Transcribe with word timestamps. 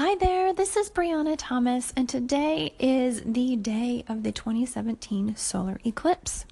Hi 0.00 0.14
there, 0.14 0.52
this 0.52 0.76
is 0.76 0.90
Brianna 0.90 1.34
Thomas, 1.36 1.92
and 1.96 2.08
today 2.08 2.72
is 2.78 3.20
the 3.26 3.56
day 3.56 4.04
of 4.06 4.22
the 4.22 4.30
2017 4.30 5.34
solar 5.34 5.80
eclipse. 5.84 6.46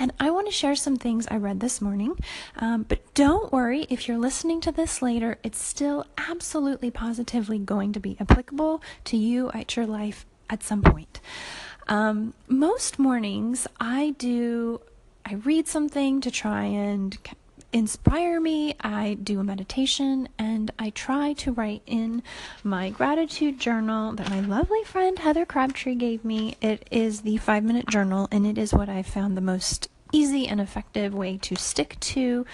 And 0.00 0.12
I 0.18 0.32
want 0.32 0.48
to 0.48 0.52
share 0.52 0.74
some 0.74 0.96
things 0.96 1.28
I 1.30 1.36
read 1.36 1.60
this 1.60 1.80
morning. 1.80 2.16
Um, 2.56 2.82
but 2.82 3.14
don't 3.14 3.52
worry, 3.52 3.86
if 3.88 4.08
you're 4.08 4.18
listening 4.18 4.60
to 4.62 4.72
this 4.72 5.00
later, 5.00 5.38
it's 5.44 5.62
still 5.62 6.06
absolutely 6.16 6.90
positively 6.90 7.60
going 7.60 7.92
to 7.92 8.00
be 8.00 8.16
applicable 8.18 8.82
to 9.04 9.16
you 9.16 9.52
at 9.52 9.76
your 9.76 9.86
life 9.86 10.26
at 10.50 10.64
some 10.64 10.82
point. 10.82 11.20
Um, 11.86 12.34
most 12.48 12.98
mornings, 12.98 13.68
I 13.78 14.16
do, 14.18 14.80
I 15.24 15.34
read 15.34 15.68
something 15.68 16.20
to 16.20 16.32
try 16.32 16.64
and 16.64 17.16
inspire 17.72 18.40
me, 18.40 18.74
I 18.80 19.18
do 19.22 19.40
a 19.40 19.44
meditation 19.44 20.28
and 20.38 20.70
I 20.78 20.90
try 20.90 21.32
to 21.34 21.52
write 21.52 21.82
in 21.86 22.22
my 22.64 22.90
gratitude 22.90 23.58
journal 23.58 24.12
that 24.14 24.30
my 24.30 24.40
lovely 24.40 24.84
friend 24.84 25.18
Heather 25.18 25.44
Crabtree 25.44 25.94
gave 25.94 26.24
me. 26.24 26.56
It 26.60 26.86
is 26.90 27.22
the 27.22 27.36
five 27.36 27.64
minute 27.64 27.86
journal 27.88 28.28
and 28.30 28.46
it 28.46 28.58
is 28.58 28.72
what 28.72 28.88
I 28.88 29.02
found 29.02 29.36
the 29.36 29.42
most 29.42 29.88
easy 30.12 30.48
and 30.48 30.60
effective 30.60 31.14
way 31.14 31.36
to 31.38 31.56
stick 31.56 31.98
to. 32.00 32.46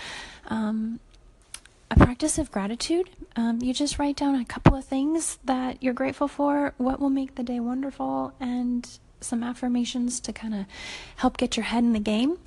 Um, 0.48 1.00
a 1.90 1.96
practice 1.96 2.38
of 2.38 2.50
gratitude. 2.50 3.10
Um, 3.36 3.60
you 3.62 3.72
just 3.72 3.98
write 3.98 4.16
down 4.16 4.34
a 4.34 4.44
couple 4.44 4.74
of 4.74 4.84
things 4.84 5.38
that 5.44 5.82
you're 5.82 5.94
grateful 5.94 6.28
for, 6.28 6.74
what 6.76 6.98
will 6.98 7.10
make 7.10 7.36
the 7.36 7.42
day 7.42 7.60
wonderful, 7.60 8.32
and 8.40 8.98
some 9.24 9.42
affirmations 9.42 10.20
to 10.20 10.32
kind 10.32 10.54
of 10.54 10.66
help 11.16 11.36
get 11.36 11.56
your 11.56 11.64
head 11.64 11.84
in 11.84 11.92
the 11.92 11.98
game. 11.98 12.38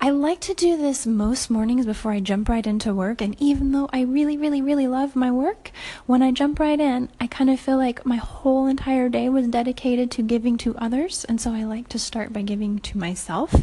I 0.00 0.10
like 0.10 0.40
to 0.40 0.54
do 0.54 0.76
this 0.76 1.06
most 1.06 1.50
mornings 1.50 1.86
before 1.86 2.12
I 2.12 2.20
jump 2.20 2.48
right 2.48 2.66
into 2.66 2.94
work. 2.94 3.20
And 3.20 3.36
even 3.40 3.72
though 3.72 3.88
I 3.92 4.02
really, 4.02 4.36
really, 4.36 4.62
really 4.62 4.86
love 4.86 5.16
my 5.16 5.30
work, 5.30 5.70
when 6.06 6.22
I 6.22 6.32
jump 6.32 6.58
right 6.58 6.80
in, 6.80 7.08
I 7.20 7.26
kind 7.26 7.50
of 7.50 7.60
feel 7.60 7.76
like 7.76 8.06
my 8.06 8.16
whole 8.16 8.66
entire 8.66 9.08
day 9.08 9.28
was 9.28 9.48
dedicated 9.48 10.10
to 10.12 10.22
giving 10.22 10.56
to 10.58 10.76
others. 10.76 11.24
And 11.24 11.40
so 11.40 11.52
I 11.52 11.64
like 11.64 11.88
to 11.88 11.98
start 11.98 12.32
by 12.32 12.42
giving 12.42 12.78
to 12.80 12.98
myself. 12.98 13.54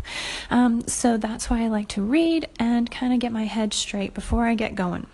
Um, 0.50 0.88
so 0.88 1.18
that's 1.18 1.50
why 1.50 1.64
I 1.64 1.68
like 1.68 1.88
to 1.90 2.02
read 2.02 2.48
and 2.60 2.92
kind 2.92 3.14
of 3.14 3.20
get 3.20 3.32
my 3.32 3.46
head 3.46 3.74
straight 3.74 4.14
before 4.14 4.46
I 4.46 4.56
get 4.56 4.76
going. 4.76 5.08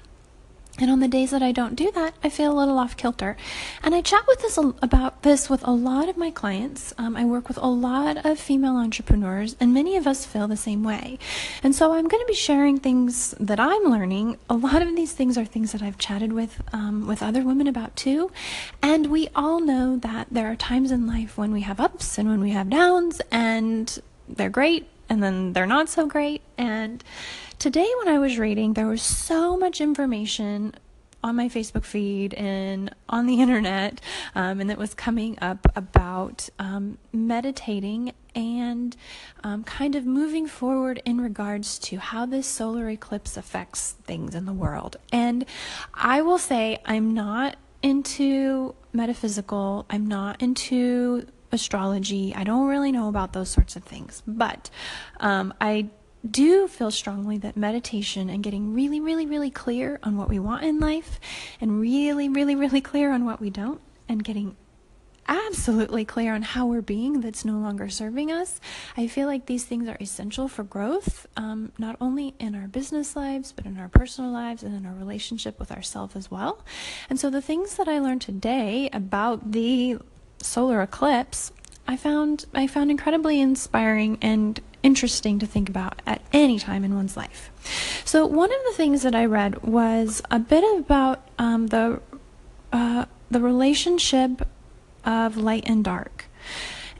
And 0.80 0.90
on 0.90 1.02
the 1.02 1.08
days 1.08 1.30
that 1.30 1.44
I 1.44 1.52
don't 1.52 1.76
do 1.76 1.92
that, 1.92 2.16
I 2.24 2.30
feel 2.30 2.52
a 2.52 2.58
little 2.58 2.80
off 2.80 2.98
kilter. 2.98 3.38
And 3.84 3.94
I 3.94 4.02
chat 4.02 4.26
with 4.28 4.42
this 4.42 4.58
about 4.58 5.22
this 5.22 5.48
with 5.48 5.66
a 5.68 5.72
lot 5.72 6.10
of 6.10 6.18
my 6.18 6.32
clients. 6.32 6.96
Um, 6.98 7.16
I 7.16 7.26
work 7.26 7.48
with 7.48 7.58
a 7.58 7.68
lot 7.68 8.26
of 8.26 8.40
female 8.40 8.78
entrepreneurs, 8.78 9.56
and 9.60 9.72
many 9.72 9.98
of 9.98 10.08
us 10.08 10.26
feel 10.26 10.48
the 10.48 10.58
same 10.58 10.84
way. 10.84 11.20
And 11.62 11.76
so 11.76 11.94
I'm 11.94 12.08
going 12.08 12.24
to 12.24 12.28
be 12.28 12.34
sharing 12.34 12.80
things 12.80 13.36
that 13.40 13.60
I'm 13.60 13.84
learning. 13.84 14.40
A 14.50 14.56
lot 14.56 14.82
of 14.82 14.96
these 14.96 15.14
things 15.14 15.38
are 15.38 15.46
things 15.46 15.74
that 15.74 15.84
I've 15.84 16.00
chatted 16.00 16.34
with 16.34 16.60
um, 16.74 17.06
with 17.06 17.22
other 17.22 17.44
women 17.44 17.68
about 17.68 17.96
too. 17.96 18.32
And 18.82 19.12
we 19.12 19.30
all 19.36 19.60
know 19.60 19.98
that 19.98 20.28
there 20.32 20.52
are 20.52 20.56
times 20.56 20.92
in 20.92 21.06
life 21.06 21.38
when 21.38 21.52
we 21.52 21.62
have 21.62 21.80
ups 21.80 22.18
and 22.18 22.28
when 22.28 22.42
we 22.42 22.50
have 22.50 22.72
downs, 22.72 23.22
and 23.32 24.02
they're 24.28 24.50
great, 24.50 24.88
and 25.14 25.24
then 25.24 25.54
they're 25.54 25.66
not 25.66 25.88
so 25.88 26.06
great. 26.06 26.42
And 26.58 27.04
Today, 27.64 27.90
when 28.00 28.14
I 28.14 28.20
was 28.20 28.38
reading, 28.38 28.74
there 28.74 28.88
was 28.88 29.02
so 29.02 29.56
much 29.56 29.80
information 29.80 30.76
on 31.24 31.38
my 31.38 31.48
Facebook 31.48 31.86
feed 31.86 32.34
and 32.34 32.94
on 33.08 33.26
the 33.26 33.36
internet, 33.42 34.02
um, 34.36 34.60
and 34.60 34.70
that 34.70 34.78
was 34.78 34.94
coming 34.94 35.38
up 35.42 35.72
about 35.74 36.50
um, 36.60 36.98
meditating 37.14 38.12
and 38.36 38.98
um, 39.46 39.64
kind 39.64 39.96
of 39.96 40.06
moving 40.06 40.46
forward 40.46 41.02
in 41.06 41.22
regards 41.22 41.80
to 41.80 42.00
how 42.00 42.26
this 42.26 42.48
solar 42.48 42.90
eclipse 42.90 43.38
affects 43.38 43.94
things 44.04 44.36
in 44.36 44.44
the 44.44 44.52
world. 44.52 44.98
And 45.14 45.46
I 45.94 46.22
will 46.22 46.40
say, 46.40 46.80
I'm 46.86 47.14
not 47.14 47.56
into 47.82 48.76
metaphysical, 48.92 49.86
I'm 49.90 50.06
not 50.06 50.42
into 50.42 51.28
astrology, 51.54 52.34
I 52.36 52.44
don't 52.44 52.68
really 52.68 52.92
know 52.92 53.08
about 53.08 53.34
those 53.34 53.50
sorts 53.50 53.76
of 53.76 53.84
things, 53.84 54.22
but 54.28 54.70
um, 55.20 55.54
I 55.62 55.90
do 56.30 56.68
feel 56.68 56.92
strongly 56.92 57.38
that 57.40 57.58
meditation 57.58 58.30
and 58.30 58.44
getting 58.44 58.74
really, 58.74 59.00
really, 59.00 59.26
really 59.26 59.52
clear 59.52 60.00
on 60.04 60.18
what 60.18 60.30
we 60.30 60.40
want 60.40 60.64
in 60.64 60.80
life 60.80 61.20
and 61.60 61.80
really, 61.80 62.30
really, 62.30 62.56
really 62.56 62.82
clear 62.82 63.12
on 63.12 63.26
what 63.26 63.40
we 63.40 63.50
don't 63.50 63.82
and 64.08 64.24
getting 64.24 64.56
absolutely 65.28 66.06
clear 66.06 66.34
on 66.34 66.42
how 66.42 66.66
we're 66.66 66.82
being 66.82 67.22
that's 67.22 67.46
no 67.46 67.58
longer 67.58 67.90
serving 67.90 68.32
us. 68.32 68.60
I 68.98 69.08
feel 69.08 69.28
like 69.28 69.46
these 69.46 69.64
things 69.64 69.88
are 69.88 69.98
essential 70.00 70.48
for 70.48 70.64
growth, 70.64 71.28
um, 71.38 71.72
not 71.78 71.96
only 72.02 72.36
in 72.40 72.56
our 72.56 72.68
business 72.68 73.16
lives, 73.16 73.52
but 73.52 73.66
in 73.66 73.78
our 73.78 73.88
personal 73.88 74.32
lives 74.32 74.64
and 74.64 74.76
in 74.76 74.86
our 74.86 74.94
relationship 74.94 75.60
with 75.60 75.72
ourselves 75.72 76.16
as 76.16 76.30
well. 76.30 76.66
And 77.10 77.20
so 77.20 77.30
the 77.30 77.42
things 77.42 77.76
that 77.76 77.88
I 77.88 78.00
learned 78.00 78.22
today 78.22 78.90
about 78.92 79.52
the 79.52 79.98
solar 80.44 80.82
eclipse, 80.82 81.52
I 81.88 81.98
found 81.98 82.46
I 82.54 82.68
found 82.68 82.92
incredibly 82.92 83.42
inspiring 83.42 84.18
and 84.22 84.60
interesting 84.84 85.40
to 85.40 85.46
think 85.46 85.70
about 85.70 86.02
at 86.06 86.22
any 86.32 86.60
time 86.60 86.84
in 86.84 86.96
one's 86.96 87.18
life. 87.18 87.50
So, 88.06 88.26
one 88.26 88.52
of 88.52 88.60
the 88.66 88.74
things 88.74 89.04
that 89.04 89.16
I 89.16 89.26
read 89.26 89.64
was 89.64 90.22
a 90.30 90.40
bit 90.40 90.64
about 90.80 91.28
um, 91.38 91.68
the 91.68 92.02
uh, 92.72 93.06
the 93.30 93.40
relationship 93.40 94.48
of 95.06 95.38
light 95.38 95.64
and 95.66 95.84
dark 95.84 96.26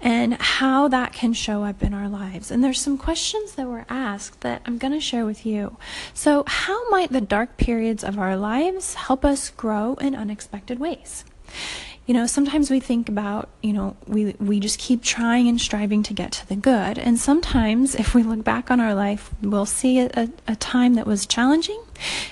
and 0.02 0.34
how 0.34 0.90
that 0.90 1.14
can 1.14 1.32
show 1.32 1.64
up 1.64 1.82
in 1.82 1.94
our 1.94 2.10
lives. 2.10 2.52
And 2.52 2.62
there's 2.62 2.82
some 2.82 2.98
questions 2.98 3.54
that 3.56 3.68
were 3.68 3.86
asked 3.88 4.42
that 4.42 4.62
I'm 4.66 4.78
going 4.78 4.92
to 4.92 5.00
share 5.00 5.26
with 5.26 5.46
you. 5.46 5.78
So, 6.14 6.44
how 6.46 6.90
might 6.90 7.12
the 7.12 7.22
dark 7.22 7.58
periods 7.58 8.04
of 8.04 8.20
our 8.20 8.36
lives 8.36 8.96
help 8.96 9.24
us 9.24 9.50
grow 9.50 9.96
in 9.96 10.14
unexpected 10.14 10.80
ways? 10.80 11.24
You 12.06 12.14
know 12.14 12.28
sometimes 12.28 12.70
we 12.70 12.80
think 12.80 13.08
about 13.08 13.50
you 13.62 13.72
know 13.72 13.96
we 14.08 14.36
we 14.40 14.60
just 14.60 14.78
keep 14.78 15.02
trying 15.02 15.48
and 15.48 15.60
striving 15.60 16.04
to 16.04 16.14
get 16.14 16.32
to 16.34 16.48
the 16.48 16.56
good. 16.56 16.98
And 16.98 17.18
sometimes 17.18 17.96
if 17.96 18.14
we 18.14 18.24
look 18.24 18.44
back 18.44 18.70
on 18.70 18.80
our 18.80 18.94
life 18.94 19.34
we'll 19.42 19.66
see 19.66 20.00
a, 20.00 20.30
a, 20.48 20.56
time 20.56 20.96
that 20.96 21.08
was 21.08 21.26
challenging 21.26 21.82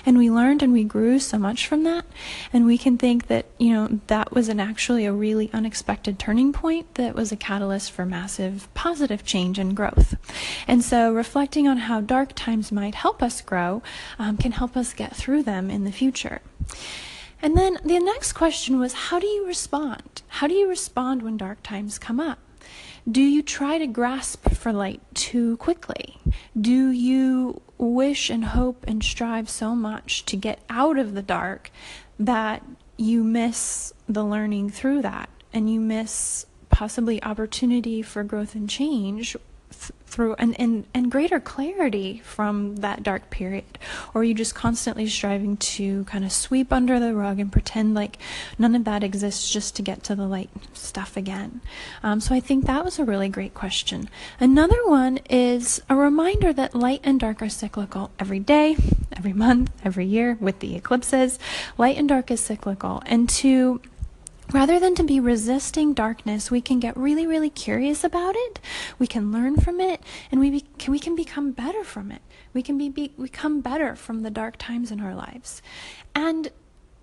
and 0.05 0.17
we 0.17 0.29
learned 0.29 0.63
and 0.63 0.73
we 0.73 0.83
grew 0.83 1.19
so 1.19 1.37
much 1.37 1.67
from 1.67 1.83
that. 1.83 2.05
And 2.51 2.65
we 2.65 2.77
can 2.77 2.97
think 2.97 3.27
that 3.27 3.45
you 3.57 3.73
know 3.73 3.99
that 4.07 4.33
was 4.33 4.49
an 4.49 4.59
actually 4.59 5.05
a 5.05 5.13
really 5.13 5.49
unexpected 5.53 6.19
turning 6.19 6.51
point 6.51 6.95
that 6.95 7.15
was 7.15 7.31
a 7.31 7.37
catalyst 7.37 7.91
for 7.91 8.05
massive 8.05 8.67
positive 8.73 9.23
change 9.23 9.57
and 9.57 9.75
growth. 9.75 10.15
And 10.67 10.83
so 10.83 11.13
reflecting 11.13 11.67
on 11.67 11.77
how 11.77 12.01
dark 12.01 12.33
times 12.35 12.71
might 12.71 12.95
help 12.95 13.23
us 13.23 13.41
grow 13.41 13.81
um, 14.19 14.37
can 14.37 14.51
help 14.51 14.75
us 14.75 14.93
get 14.93 15.15
through 15.15 15.43
them 15.43 15.69
in 15.69 15.85
the 15.85 15.91
future 15.91 16.41
and 17.41 17.57
then 17.57 17.77
the 17.83 17.99
next 17.99 18.33
question 18.33 18.79
was 18.79 18.93
how 18.93 19.19
do 19.19 19.27
you 19.27 19.45
respond? 19.45 20.21
How 20.27 20.47
do 20.47 20.53
you 20.53 20.67
respond 20.67 21.21
when 21.21 21.37
dark 21.37 21.63
times 21.63 21.99
come 21.99 22.19
up? 22.19 22.39
Do 23.09 23.21
you 23.21 23.41
try 23.41 23.79
to 23.79 23.87
grasp 23.87 24.49
for 24.49 24.71
light 24.71 25.01
too 25.15 25.57
quickly? 25.57 26.19
Do 26.59 26.91
you 26.91 27.61
wish 27.77 28.29
and 28.29 28.45
hope 28.45 28.85
and 28.87 29.03
strive 29.03 29.49
so 29.49 29.75
much 29.75 30.23
to 30.25 30.37
get 30.37 30.59
out 30.69 30.99
of 30.99 31.15
the 31.15 31.23
dark 31.23 31.71
that 32.19 32.63
you 32.97 33.23
miss 33.23 33.93
the 34.07 34.23
learning 34.23 34.69
through 34.69 35.01
that 35.01 35.29
and 35.51 35.71
you 35.71 35.79
miss 35.79 36.45
possibly 36.69 37.21
opportunity 37.23 38.01
for 38.03 38.23
growth 38.23 38.53
and 38.53 38.69
change 38.69 39.35
through 40.11 40.35
and, 40.35 40.59
and, 40.59 40.85
and 40.93 41.09
greater 41.09 41.39
clarity 41.39 42.21
from 42.23 42.77
that 42.77 43.01
dark 43.01 43.29
period? 43.29 43.79
Or 44.13 44.21
are 44.21 44.23
you 44.23 44.33
just 44.33 44.53
constantly 44.53 45.07
striving 45.07 45.57
to 45.57 46.03
kind 46.03 46.25
of 46.25 46.31
sweep 46.31 46.71
under 46.73 46.99
the 46.99 47.15
rug 47.15 47.39
and 47.39 47.51
pretend 47.51 47.93
like 47.93 48.17
none 48.59 48.75
of 48.75 48.83
that 48.83 49.03
exists 49.03 49.51
just 49.51 49.75
to 49.77 49.81
get 49.81 50.03
to 50.03 50.15
the 50.15 50.27
light 50.27 50.49
stuff 50.73 51.15
again? 51.15 51.61
Um, 52.03 52.19
so 52.19 52.35
I 52.35 52.41
think 52.41 52.65
that 52.65 52.83
was 52.83 52.99
a 52.99 53.05
really 53.05 53.29
great 53.29 53.53
question. 53.53 54.09
Another 54.39 54.85
one 54.85 55.19
is 55.29 55.81
a 55.89 55.95
reminder 55.95 56.51
that 56.53 56.75
light 56.75 57.01
and 57.03 57.19
dark 57.19 57.41
are 57.41 57.49
cyclical 57.49 58.11
every 58.19 58.39
day, 58.39 58.75
every 59.15 59.33
month, 59.33 59.71
every 59.83 60.05
year 60.05 60.37
with 60.39 60.59
the 60.59 60.75
eclipses. 60.75 61.39
Light 61.77 61.97
and 61.97 62.09
dark 62.09 62.29
is 62.29 62.41
cyclical. 62.41 63.01
And 63.05 63.29
to 63.29 63.81
Rather 64.51 64.79
than 64.79 64.95
to 64.95 65.03
be 65.03 65.19
resisting 65.19 65.93
darkness, 65.93 66.51
we 66.51 66.59
can 66.59 66.79
get 66.79 66.97
really, 66.97 67.25
really 67.25 67.49
curious 67.49 68.03
about 68.03 68.35
it. 68.35 68.59
We 68.99 69.07
can 69.07 69.31
learn 69.31 69.55
from 69.55 69.79
it, 69.79 70.01
and 70.29 70.41
we 70.41 70.51
be, 70.51 70.61
can, 70.77 70.91
we 70.91 70.99
can 70.99 71.15
become 71.15 71.51
better 71.51 71.83
from 71.85 72.11
it. 72.11 72.21
We 72.53 72.61
can 72.61 72.77
be, 72.77 72.89
be, 72.89 73.13
become 73.19 73.61
better 73.61 73.95
from 73.95 74.23
the 74.23 74.29
dark 74.29 74.57
times 74.57 74.91
in 74.91 74.99
our 74.99 75.15
lives. 75.15 75.61
And 76.13 76.51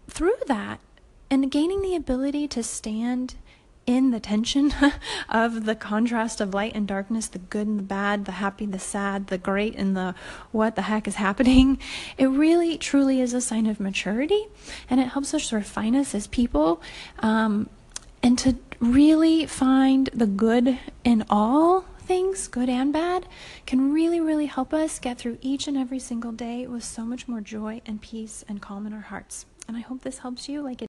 through 0.09 0.37
that, 0.47 0.81
and 1.31 1.51
gaining 1.51 1.81
the 1.81 1.95
ability 1.95 2.49
to 2.49 2.63
stand 2.63 3.37
in 3.89 4.11
the 4.11 4.21
tension 4.21 4.73
of 5.31 5.65
the 5.65 5.75
contrast 5.75 6.43
of 6.43 6.53
light 6.53 6.73
and 6.75 6.87
darkness, 6.87 7.27
the 7.27 7.39
good 7.39 7.67
and 7.67 7.79
the 7.79 7.83
bad, 7.83 8.27
the 8.27 8.33
happy, 8.33 8.67
the 8.67 8.79
sad, 8.79 9.29
the 9.29 9.39
great, 9.39 9.75
and 9.77 9.97
the 9.97 10.15
what 10.53 10.77
the 10.77 10.83
heck 10.83 11.09
is 11.09 11.15
happening, 11.27 11.79
it 12.19 12.27
really 12.27 12.77
truly 12.77 13.21
is 13.21 13.33
a 13.33 13.41
sign 13.41 13.67
of 13.67 13.81
maturity 13.81 14.47
and 14.91 15.01
it 15.01 15.09
helps 15.09 15.33
us 15.33 15.53
refine 15.53 15.97
us 15.97 16.15
as 16.15 16.27
people 16.27 16.83
um, 17.21 17.69
and 18.23 18.39
to 18.39 18.57
really 18.79 19.47
find 19.47 20.11
the 20.13 20.27
good 20.27 20.79
in 21.03 21.25
all 21.31 21.87
things, 22.01 22.47
good 22.47 22.69
and 22.69 22.93
bad, 22.93 23.27
can 23.65 23.93
really, 23.93 24.21
really 24.21 24.47
help 24.47 24.75
us 24.75 24.99
get 24.99 25.17
through 25.17 25.39
each 25.41 25.67
and 25.67 25.79
every 25.79 25.99
single 25.99 26.33
day 26.33 26.67
with 26.67 26.85
so 26.85 27.05
much 27.05 27.27
more 27.27 27.41
joy 27.41 27.81
and 27.87 28.03
peace 28.03 28.45
and 28.49 28.61
calm 28.61 28.87
in 28.87 28.93
our 28.93 29.01
hearts. 29.01 29.47
And 29.67 29.77
I 29.79 29.81
hope 29.81 30.03
this 30.03 30.19
helps 30.19 30.49
you 30.49 30.61
like 30.63 30.83
it 30.83 30.88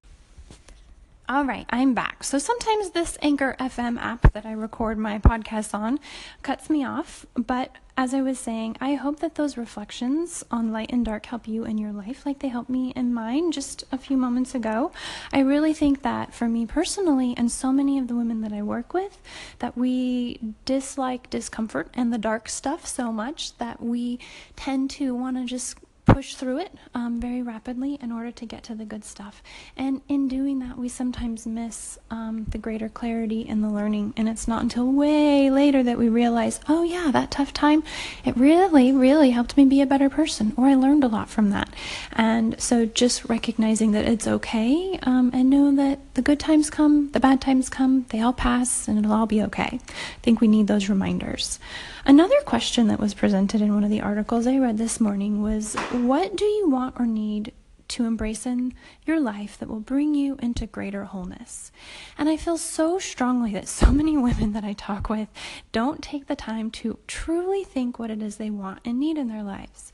All 1.29 1.45
right, 1.45 1.67
I'm 1.69 1.93
back. 1.93 2.23
So 2.23 2.39
sometimes 2.39 2.89
this 2.89 3.15
Anchor 3.21 3.55
FM 3.59 3.99
app 4.01 4.33
that 4.33 4.47
I 4.47 4.51
record 4.53 4.97
my 4.97 5.19
podcast 5.19 5.75
on 5.75 5.99
cuts 6.41 6.71
me 6.71 6.83
off, 6.83 7.23
but 7.35 7.75
as 7.95 8.15
I 8.15 8.23
was 8.23 8.39
saying, 8.39 8.77
I 8.81 8.95
hope 8.95 9.19
that 9.19 9.35
those 9.35 9.55
reflections 9.55 10.43
on 10.49 10.71
light 10.71 10.89
and 10.91 11.05
dark 11.05 11.27
help 11.27 11.47
you 11.47 11.65
in 11.65 11.77
your 11.77 11.91
life 11.91 12.25
like 12.25 12.39
they 12.39 12.47
helped 12.47 12.71
me 12.71 12.93
in 12.95 13.13
mine 13.13 13.51
just 13.51 13.83
a 13.91 13.97
few 13.99 14.17
moments 14.17 14.55
ago. 14.55 14.91
I 15.31 15.41
really 15.41 15.75
think 15.75 16.01
that 16.01 16.33
for 16.33 16.49
me 16.49 16.65
personally 16.65 17.35
and 17.37 17.51
so 17.51 17.71
many 17.71 17.99
of 17.99 18.07
the 18.07 18.15
women 18.15 18.41
that 18.41 18.51
I 18.51 18.63
work 18.63 18.95
with, 18.95 19.21
that 19.59 19.77
we 19.77 20.39
dislike 20.65 21.29
discomfort 21.29 21.89
and 21.93 22.11
the 22.11 22.17
dark 22.17 22.49
stuff 22.49 22.87
so 22.87 23.11
much 23.11 23.55
that 23.59 23.83
we 23.83 24.17
tend 24.55 24.89
to 24.91 25.13
want 25.13 25.37
to 25.37 25.45
just 25.45 25.77
push 26.13 26.35
through 26.35 26.57
it 26.59 26.73
um, 26.93 27.19
very 27.19 27.41
rapidly 27.41 27.97
in 28.01 28.11
order 28.11 28.31
to 28.31 28.45
get 28.45 28.63
to 28.63 28.75
the 28.75 28.85
good 28.85 29.05
stuff. 29.05 29.41
And 29.77 30.01
in 30.07 30.27
doing 30.27 30.59
that, 30.59 30.77
we 30.77 30.89
sometimes 30.89 31.45
miss 31.45 31.97
um, 32.09 32.45
the 32.49 32.57
greater 32.57 32.89
clarity 32.89 33.41
in 33.41 33.61
the 33.61 33.69
learning. 33.69 34.13
And 34.17 34.27
it's 34.27 34.47
not 34.47 34.61
until 34.61 34.91
way 34.91 35.49
later 35.49 35.83
that 35.83 35.97
we 35.97 36.09
realize, 36.09 36.59
oh, 36.67 36.83
yeah, 36.83 37.11
that 37.11 37.31
tough 37.31 37.53
time, 37.53 37.83
it 38.25 38.35
really, 38.35 38.91
really 38.91 39.31
helped 39.31 39.55
me 39.55 39.65
be 39.65 39.81
a 39.81 39.85
better 39.85 40.09
person, 40.09 40.53
or 40.57 40.65
I 40.65 40.75
learned 40.75 41.03
a 41.03 41.07
lot 41.07 41.29
from 41.29 41.51
that. 41.51 41.69
And 42.11 42.59
so 42.59 42.85
just 42.85 43.25
recognizing 43.25 43.91
that 43.91 44.05
it's 44.05 44.27
okay 44.27 44.99
um, 45.03 45.31
and 45.33 45.49
know 45.49 45.75
that 45.75 45.99
the 46.15 46.21
good 46.21 46.39
times 46.39 46.69
come, 46.69 47.11
the 47.11 47.19
bad 47.19 47.39
times 47.39 47.69
come, 47.69 48.05
they 48.09 48.19
all 48.19 48.33
pass, 48.33 48.87
and 48.87 48.97
it'll 48.97 49.13
all 49.13 49.25
be 49.25 49.41
okay. 49.43 49.79
I 49.81 50.19
think 50.21 50.41
we 50.41 50.47
need 50.47 50.67
those 50.67 50.89
reminders. 50.89 51.59
Another 52.05 52.39
question 52.45 52.87
that 52.87 52.99
was 52.99 53.13
presented 53.13 53.61
in 53.61 53.73
one 53.73 53.83
of 53.83 53.89
the 53.89 54.01
articles 54.01 54.47
I 54.47 54.57
read 54.57 54.77
this 54.77 54.99
morning 54.99 55.41
was 55.43 55.75
What 55.99 56.37
do 56.37 56.45
you 56.45 56.69
want 56.69 56.97
or 56.97 57.05
need 57.05 57.51
to 57.89 58.05
embrace 58.05 58.45
in 58.45 58.73
your 59.05 59.19
life 59.19 59.57
that 59.57 59.67
will 59.67 59.81
bring 59.81 60.15
you 60.15 60.37
into 60.41 60.65
greater 60.65 61.03
wholeness? 61.03 61.73
And 62.17 62.29
I 62.29 62.37
feel 62.37 62.57
so 62.57 62.99
strongly 62.99 63.51
that 63.51 63.67
so 63.67 63.91
many 63.91 64.15
women 64.17 64.53
that 64.53 64.63
I 64.63 64.71
talk 64.71 65.09
with 65.09 65.27
don't 65.73 66.01
take 66.01 66.27
the 66.27 66.37
time 66.37 66.71
to 66.71 66.99
truly 67.05 67.65
think 67.65 67.99
what 67.99 68.11
it 68.11 68.21
is 68.23 68.37
they 68.37 68.49
want 68.49 68.79
and 68.85 68.97
need 68.97 69.17
in 69.17 69.27
their 69.27 69.43
lives. 69.43 69.91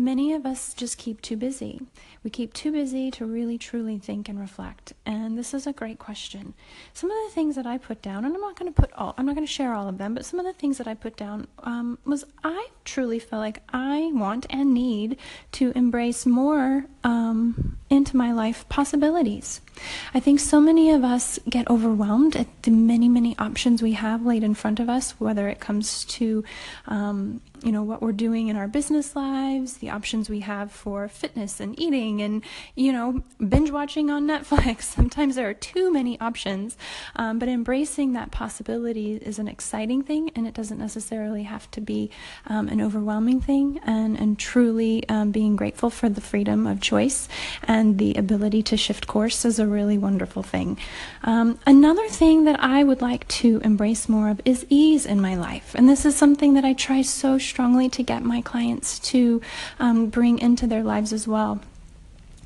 Many 0.00 0.32
of 0.32 0.46
us 0.46 0.74
just 0.74 0.96
keep 0.96 1.20
too 1.20 1.36
busy. 1.36 1.80
We 2.22 2.30
keep 2.30 2.54
too 2.54 2.70
busy 2.70 3.10
to 3.10 3.26
really 3.26 3.58
truly 3.58 3.98
think 3.98 4.28
and 4.28 4.38
reflect. 4.38 4.92
And 5.04 5.36
this 5.36 5.52
is 5.52 5.66
a 5.66 5.72
great 5.72 5.98
question. 5.98 6.54
Some 6.92 7.10
of 7.10 7.16
the 7.26 7.34
things 7.34 7.56
that 7.56 7.66
I 7.66 7.78
put 7.78 8.00
down, 8.00 8.24
and 8.24 8.32
I'm 8.32 8.40
not 8.40 8.56
going 8.56 8.72
to 8.72 8.80
put 8.80 8.92
all, 8.92 9.14
I'm 9.18 9.26
not 9.26 9.34
going 9.34 9.46
to 9.46 9.52
share 9.52 9.74
all 9.74 9.88
of 9.88 9.98
them, 9.98 10.14
but 10.14 10.24
some 10.24 10.38
of 10.38 10.46
the 10.46 10.52
things 10.52 10.78
that 10.78 10.86
I 10.86 10.94
put 10.94 11.16
down 11.16 11.48
um, 11.64 11.98
was 12.04 12.24
I 12.44 12.68
truly 12.84 13.18
feel 13.18 13.40
like 13.40 13.60
I 13.70 14.10
want 14.14 14.46
and 14.50 14.72
need 14.72 15.18
to 15.52 15.72
embrace 15.74 16.24
more 16.26 16.86
um, 17.02 17.76
into 17.90 18.16
my 18.16 18.32
life 18.32 18.68
possibilities. 18.68 19.60
I 20.14 20.20
think 20.20 20.38
so 20.38 20.60
many 20.60 20.90
of 20.90 21.02
us 21.02 21.38
get 21.48 21.68
overwhelmed 21.68 22.36
at 22.36 22.46
the 22.62 22.70
many, 22.70 23.08
many 23.08 23.36
options 23.38 23.82
we 23.82 23.92
have 23.92 24.24
laid 24.24 24.44
in 24.44 24.54
front 24.54 24.78
of 24.78 24.88
us, 24.88 25.12
whether 25.18 25.48
it 25.48 25.58
comes 25.60 26.04
to, 26.04 26.44
um, 26.86 27.40
you 27.62 27.72
know, 27.72 27.82
what 27.82 28.02
we're 28.02 28.12
doing 28.12 28.48
in 28.48 28.56
our 28.56 28.68
business 28.68 29.14
lives, 29.16 29.78
the 29.78 29.90
options 29.90 30.28
we 30.28 30.40
have 30.40 30.70
for 30.72 31.08
fitness 31.08 31.60
and 31.60 31.78
eating, 31.78 32.22
and, 32.22 32.42
you 32.74 32.92
know, 32.92 33.22
binge 33.46 33.70
watching 33.70 34.10
on 34.10 34.26
Netflix. 34.28 34.82
Sometimes 34.82 35.36
there 35.36 35.48
are 35.48 35.54
too 35.54 35.92
many 35.92 36.20
options, 36.20 36.76
um, 37.16 37.38
but 37.38 37.48
embracing 37.48 38.12
that 38.12 38.30
possibility 38.30 39.16
is 39.16 39.38
an 39.38 39.48
exciting 39.48 40.02
thing, 40.02 40.30
and 40.34 40.46
it 40.46 40.54
doesn't 40.54 40.78
necessarily 40.78 41.44
have 41.44 41.70
to 41.72 41.80
be 41.80 42.10
um, 42.46 42.68
an 42.68 42.80
overwhelming 42.80 43.40
thing, 43.40 43.80
and, 43.84 44.18
and 44.18 44.38
truly 44.38 45.08
um, 45.08 45.30
being 45.30 45.56
grateful 45.56 45.90
for 45.90 46.08
the 46.08 46.20
freedom 46.20 46.66
of 46.66 46.80
choice 46.80 47.28
and 47.64 47.98
the 47.98 48.14
ability 48.14 48.62
to 48.62 48.76
shift 48.76 49.06
course 49.06 49.44
is 49.44 49.58
a 49.58 49.66
really 49.66 49.98
wonderful 49.98 50.42
thing. 50.42 50.78
Um, 51.22 51.58
another 51.66 52.08
thing 52.08 52.44
that 52.44 52.60
I 52.62 52.84
would 52.84 53.02
like 53.02 53.26
to 53.28 53.60
embrace 53.64 54.08
more 54.08 54.28
of 54.28 54.40
is 54.44 54.66
ease 54.68 55.06
in 55.06 55.20
my 55.20 55.34
life. 55.34 55.74
And 55.74 55.88
this 55.88 56.04
is 56.04 56.16
something 56.16 56.54
that 56.54 56.64
I 56.64 56.72
try 56.72 57.02
so 57.02 57.38
strongly 57.48 57.88
to 57.88 58.02
get 58.02 58.22
my 58.22 58.40
clients 58.40 58.98
to 58.98 59.40
um, 59.78 60.06
bring 60.06 60.38
into 60.38 60.66
their 60.66 60.82
lives 60.82 61.12
as 61.12 61.26
well 61.26 61.60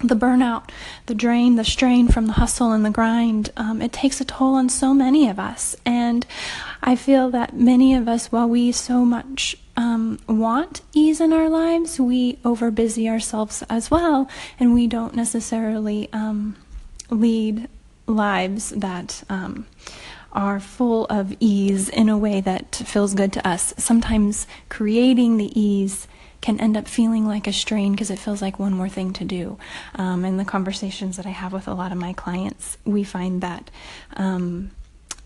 the 0.02 0.16
burnout, 0.16 0.69
the 1.06 1.14
drain, 1.14 1.56
the 1.56 1.64
strain 1.64 2.08
from 2.08 2.26
the 2.26 2.34
hustle 2.34 2.72
and 2.72 2.84
the 2.84 2.90
grind, 2.90 3.50
um, 3.56 3.81
it 3.81 3.93
takes 3.93 4.20
a 4.20 4.25
toll 4.25 4.54
on 4.54 4.69
so 4.69 4.93
many 4.93 5.28
of 5.28 5.38
us. 5.38 5.76
And 5.84 6.26
I 6.82 6.96
feel 6.96 7.31
that 7.31 7.54
many 7.54 7.94
of 7.94 8.08
us, 8.08 8.32
while 8.32 8.49
we 8.49 8.72
so 8.72 9.04
much 9.04 9.56
um, 9.76 10.19
want 10.28 10.82
ease 10.93 11.20
in 11.20 11.32
our 11.32 11.49
lives, 11.49 11.99
we 11.99 12.34
overbusy 12.37 13.08
ourselves 13.08 13.62
as 13.70 13.90
well, 13.90 14.28
and 14.58 14.75
we 14.75 14.87
don't 14.87 15.14
necessarily 15.14 16.08
um, 16.12 16.56
lead 17.10 17.69
lives 18.06 18.70
that 18.70 19.22
um, 19.28 19.66
are 20.32 20.61
full 20.61 21.05
of 21.06 21.34
ease 21.40 21.88
in 21.88 22.08
a 22.08 22.19
way 22.19 22.40
that 22.40 22.75
feels 22.75 23.14
good 23.14 23.32
to 23.34 23.46
us. 23.46 23.75
Sometimes 23.76 24.46
creating 24.69 25.37
the 25.37 25.58
ease 25.58 26.06
can 26.40 26.58
end 26.61 26.76
up 26.76 26.88
feeling 26.88 27.26
like 27.26 27.46
a 27.46 27.52
strain 27.52 27.93
because 27.93 28.11
it 28.11 28.19
feels 28.19 28.43
like 28.43 28.58
one 28.58 28.73
more 28.73 28.88
thing 28.88 29.12
to 29.12 29.25
do. 29.25 29.58
Um, 29.94 30.25
in 30.25 30.37
the 30.37 30.44
conversations 30.44 31.17
that 31.17 31.26
I 31.26 31.31
have 31.31 31.52
with 31.52 31.69
a 31.69 31.75
lot 31.75 31.93
of 31.93 31.99
my 31.99 32.12
clients, 32.12 32.76
we 32.84 33.05
find 33.05 33.40
that. 33.40 33.70
Um, 34.17 34.73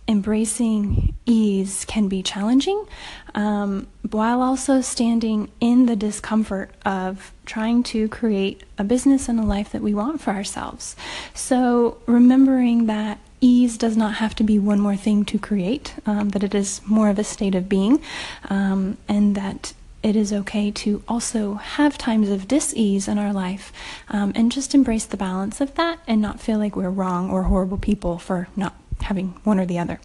embracing 0.09 1.15
ease 1.27 1.85
can 1.87 2.09
be 2.09 2.23
challenging 2.23 2.87
um, 3.35 3.87
while 4.09 4.41
also 4.41 4.81
standing 4.81 5.51
in 5.61 5.87
the 5.87 5.97
discomfort 5.97 6.71
of 6.85 7.33
trying 7.45 7.83
to 7.83 8.09
create 8.09 8.63
a 8.79 8.85
business 8.85 9.29
and 9.29 9.41
a 9.41 9.43
life 9.43 9.73
that 9.73 9.83
we 9.83 9.95
want 9.95 10.21
for 10.21 10.31
ourselves. 10.31 10.95
So, 11.35 11.99
remembering 12.07 12.87
that 12.87 13.19
ease 13.41 13.77
does 13.77 13.97
not 13.97 14.15
have 14.15 14.35
to 14.37 14.45
be 14.45 14.59
one 14.59 14.81
more 14.81 14.97
thing 14.97 15.25
to 15.27 15.39
create, 15.39 15.95
um, 16.07 16.31
that 16.31 16.43
it 16.43 16.55
is 16.55 16.81
more 16.87 17.09
of 17.09 17.19
a 17.19 17.25
state 17.25 17.55
of 17.55 17.69
being, 17.69 18.03
um, 18.49 18.97
and 19.09 19.35
that 19.35 19.73
it 20.03 20.15
is 20.15 20.33
okay 20.33 20.71
to 20.71 21.03
also 21.09 21.55
have 21.55 21.99
times 21.99 22.29
of 22.29 22.47
dis-ease 22.47 23.09
in 23.09 23.19
our 23.19 23.33
life 23.33 23.73
um, 24.09 24.33
and 24.37 24.53
just 24.53 24.75
embrace 24.75 25.05
the 25.05 25.17
balance 25.17 25.61
of 25.61 25.75
that 25.75 25.99
and 26.07 26.21
not 26.21 26.39
feel 26.39 26.59
like 26.59 26.77
we're 26.77 26.91
wrong 26.91 27.31
or 27.31 27.45
horrible 27.45 27.79
people 27.79 28.19
for 28.19 28.47
not 28.55 28.75
having 29.01 29.31
one 29.43 29.59
or 29.59 29.67
the 29.67 29.79
other. 29.79 30.01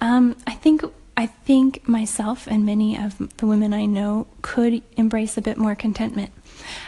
Um, 0.00 0.36
I 0.46 0.52
think 0.52 0.82
I 1.16 1.26
think 1.26 1.86
myself 1.88 2.48
and 2.48 2.66
many 2.66 2.98
of 2.98 3.36
the 3.36 3.46
women 3.46 3.72
I 3.72 3.86
know 3.86 4.26
could 4.42 4.82
embrace 4.96 5.36
a 5.36 5.42
bit 5.42 5.56
more 5.56 5.76
contentment. 5.76 6.32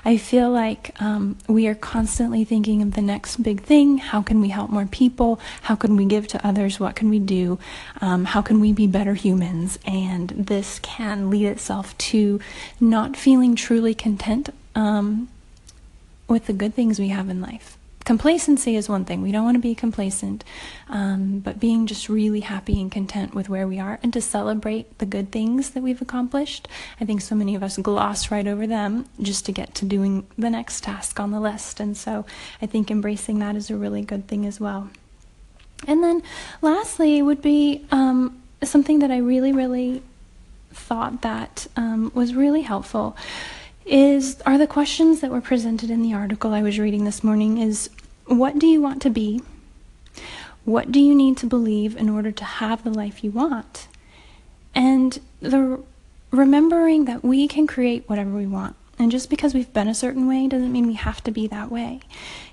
I 0.05 0.17
feel 0.17 0.50
like 0.50 1.00
um, 1.00 1.37
we 1.46 1.69
are 1.69 1.75
constantly 1.75 2.44
thinking 2.44 2.82
of 2.82 2.94
the 2.94 3.02
next 3.02 3.43
big 3.43 3.62
thing. 3.62 3.99
How 3.99 4.23
can 4.23 4.40
we 4.40 4.49
help 4.49 4.70
more 4.70 4.87
people? 4.87 5.38
How 5.62 5.76
can 5.76 5.96
we 5.96 6.06
give 6.06 6.26
to 6.28 6.47
others? 6.47 6.80
What 6.80 6.97
can 6.97 7.09
we 7.09 7.21
do? 7.21 7.59
Um, 8.00 8.25
how 8.25 8.42
can 8.42 8.61
we 8.61 8.73
be 8.73 8.87
better 8.87 9.14
humans? 9.14 9.78
And 9.85 10.30
this 10.30 10.80
can 10.80 11.30
lead 11.30 11.47
itself 11.47 11.97
to 11.99 12.40
not 12.80 13.16
feeling 13.16 13.54
truly 13.54 13.95
content 13.95 14.50
um, 14.75 15.28
with 16.26 16.47
the 16.47 16.52
good 16.52 16.75
things 16.75 16.99
we 16.99 17.09
have 17.09 17.28
in 17.28 17.40
life 17.40 17.75
complacency 18.06 18.76
is 18.76 18.88
one 18.88 19.04
thing. 19.04 19.20
We 19.20 19.32
don't 19.32 19.44
want 19.44 19.56
to 19.56 19.60
be 19.60 19.75
complacent, 19.75 20.44
um, 20.88 21.40
but 21.40 21.58
being 21.58 21.86
just 21.86 22.08
really 22.08 22.40
happy 22.40 22.80
and 22.80 22.90
content 22.90 23.34
with 23.34 23.48
where 23.48 23.66
we 23.66 23.80
are 23.80 23.98
and 24.00 24.12
to 24.12 24.20
celebrate 24.20 24.98
the 24.98 25.04
good 25.04 25.32
things 25.32 25.70
that 25.70 25.82
we've 25.82 26.00
accomplished. 26.00 26.68
I 27.00 27.04
think 27.04 27.20
so 27.20 27.34
many 27.34 27.56
of 27.56 27.64
us 27.64 27.76
gloss 27.76 28.30
right 28.30 28.46
over 28.46 28.64
them 28.66 29.06
just 29.20 29.44
to 29.46 29.52
get 29.52 29.75
to 29.75 29.84
doing 29.84 30.25
the 30.38 30.48
next 30.48 30.84
task 30.84 31.18
on 31.18 31.32
the 31.32 31.40
list. 31.40 31.80
And 31.80 31.96
so 31.96 32.25
I 32.62 32.66
think 32.66 32.92
embracing 32.92 33.40
that 33.40 33.56
is 33.56 33.70
a 33.70 33.76
really 33.76 34.02
good 34.02 34.28
thing 34.28 34.46
as 34.46 34.60
well. 34.60 34.88
And 35.86 36.02
then 36.02 36.22
lastly 36.62 37.20
would 37.20 37.42
be 37.42 37.84
um, 37.90 38.40
something 38.62 39.00
that 39.00 39.10
I 39.10 39.18
really, 39.18 39.52
really 39.52 40.00
thought 40.72 41.22
that 41.22 41.66
um, 41.76 42.12
was 42.14 42.34
really 42.34 42.62
helpful 42.62 43.16
is 43.86 44.40
are 44.44 44.58
the 44.58 44.66
questions 44.66 45.20
that 45.20 45.30
were 45.30 45.40
presented 45.40 45.90
in 45.90 46.02
the 46.02 46.12
article 46.12 46.52
I 46.52 46.60
was 46.60 46.78
reading 46.78 47.04
this 47.04 47.22
morning 47.22 47.58
is 47.58 47.88
what 48.26 48.59
do 48.59 48.66
you 48.66 48.80
want 48.80 49.02
to 49.02 49.11
be? 49.11 49.42
What 50.64 50.90
do 50.90 51.00
you 51.00 51.14
need 51.14 51.37
to 51.38 51.47
believe 51.47 51.97
in 51.97 52.09
order 52.09 52.33
to 52.33 52.45
have 52.45 52.83
the 52.83 52.90
life 52.90 53.23
you 53.23 53.30
want? 53.30 53.87
And 54.75 55.18
the 55.40 55.80
remembering 56.30 57.04
that 57.04 57.25
we 57.25 57.49
can 57.49 57.66
create 57.66 58.09
whatever 58.09 58.30
we 58.30 58.47
want. 58.47 58.76
And 58.99 59.11
just 59.11 59.30
because 59.30 59.54
we've 59.54 59.73
been 59.73 59.88
a 59.88 59.95
certain 59.95 60.26
way 60.26 60.49
doesn't 60.49 60.73
mean 60.73 60.87
we 60.87 60.95
have 60.95 61.23
to 61.25 61.30
be 61.30 61.47
that 61.49 61.71
way. 61.71 62.00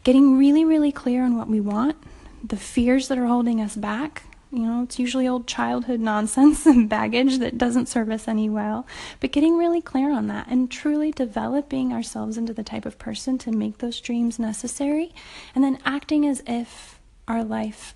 Getting 0.03 0.37
really, 0.37 0.65
really 0.65 0.91
clear 0.91 1.23
on 1.23 1.37
what 1.37 1.47
we 1.47 1.59
want, 1.59 1.95
the 2.43 2.57
fears 2.57 3.07
that 3.07 3.17
are 3.17 3.25
holding 3.27 3.61
us 3.61 3.75
back, 3.75 4.23
you 4.53 4.67
know, 4.67 4.83
it's 4.83 4.99
usually 4.99 5.27
old 5.27 5.47
childhood 5.47 5.99
nonsense 5.99 6.65
and 6.67 6.87
baggage 6.87 7.39
that 7.39 7.57
doesn't 7.57 7.87
serve 7.87 8.11
us 8.11 8.27
any 8.27 8.49
well. 8.49 8.85
But 9.19 9.31
getting 9.31 9.57
really 9.57 9.81
clear 9.81 10.11
on 10.11 10.27
that 10.27 10.47
and 10.47 10.69
truly 10.69 11.11
developing 11.11 11.91
ourselves 11.91 12.37
into 12.37 12.53
the 12.53 12.63
type 12.63 12.85
of 12.85 12.99
person 12.99 13.37
to 13.39 13.51
make 13.51 13.79
those 13.79 13.99
dreams 13.99 14.37
necessary, 14.37 15.13
and 15.55 15.63
then 15.63 15.79
acting 15.85 16.25
as 16.27 16.43
if 16.45 16.99
our 17.27 17.43
life 17.43 17.95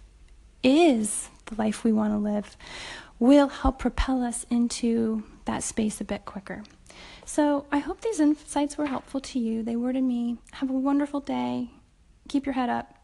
is 0.64 1.30
the 1.46 1.56
life 1.56 1.84
we 1.84 1.92
want 1.92 2.12
to 2.14 2.18
live 2.18 2.58
will 3.20 3.48
help 3.48 3.80
propel 3.80 4.24
us 4.24 4.46
into 4.50 5.24
that 5.46 5.64
space 5.64 6.02
a 6.02 6.06
bit 6.06 6.26
quicker. 6.26 6.64
So 7.26 7.66
I 7.72 7.80
hope 7.80 8.02
these 8.02 8.20
insights 8.20 8.78
were 8.78 8.88
helpful 8.88 9.20
to 9.22 9.40
you. 9.40 9.62
They 9.62 9.76
were 9.76 9.94
to 9.94 10.02
me. 10.02 10.38
Have 10.54 10.70
a 10.70 10.74
wonderful 10.74 11.20
day. 11.20 11.72
Keep 12.28 12.46
your 12.46 12.54
head 12.54 12.70
up 12.70 12.97